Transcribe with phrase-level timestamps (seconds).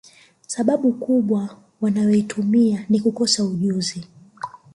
[0.47, 4.07] Sababu kubwa wanayoitumia ni kukosa ujuzi